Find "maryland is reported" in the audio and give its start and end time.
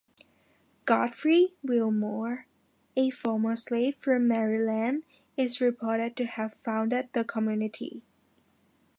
4.27-6.15